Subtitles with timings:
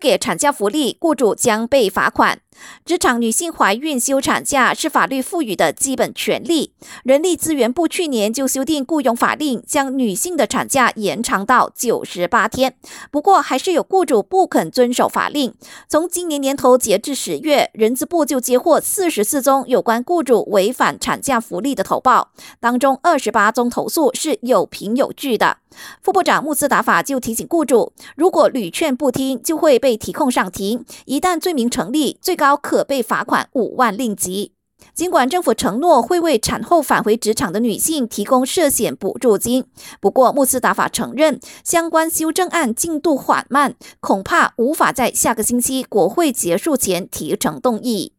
[0.00, 2.40] 给产假福利，雇主将被罚款。
[2.84, 6.72] 职场女性怀孕休产假是法律赋予的基本权利。
[7.04, 12.74] 人力资源部去年就修订雇佣法令，将女性的产假延长到九十八天。
[13.10, 15.54] 不过，还是有雇主不肯遵守法令。
[15.88, 22.30] 从今年年头截至十月，人资部就接获四十四宗有关雇主违反产假福利的投报，
[22.60, 25.58] 当中二十八宗投诉是有凭有据的。
[26.02, 30.84] 副部长穆斯达法就提醒雇主，如果屡劝不听，就会被提控上庭。
[31.04, 34.52] 一旦罪名成立，最高可被罚款五万令吉。
[34.94, 39.64] 尽管政府承诺会为产后返回职场的女性提供涉险补助金，
[40.00, 48.12] 不过穆斯达法承认，相关修正案进度缓慢，恐怕无法在下个星期国会结束前提成动议。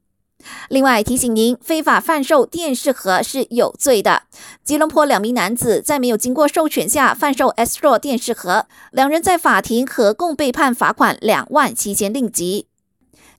[0.70, 4.24] 另外提醒您，非法贩售电视盒是有罪的。
[4.64, 12.69] 吉隆坡两名男子在没有经过授权下贩售 Astro 电视盒，两人在法庭合共被判罚款两万七千令吉。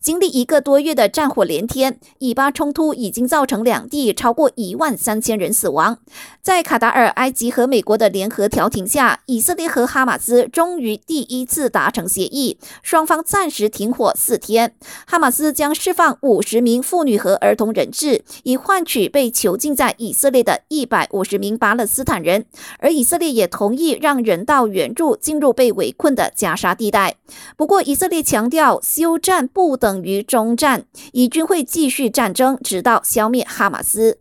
[0.01, 5.99] 经历一个多月的战火连天，以巴冲突已经造成两地超过一万三千人死亡。
[6.41, 14.75] 在卡达尔、埃及和美国的联合调停下，以色列和哈马斯终于第一次达成协议，双方暂时停火四天。
[15.07, 22.47] 哈马斯将释放五十名妇女和儿童人质，以换取被囚禁在以色列的一百五十名巴勒斯坦人。
[22.79, 27.17] 而以色列也同意让人道援助进入被围困的加沙地带。
[27.59, 29.90] 不过，以色列强调休战不等。
[29.91, 34.21] 等于终战，以军会继续战争，直到消灭哈马斯。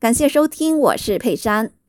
[0.00, 1.76] 感谢收听，我是佩珊。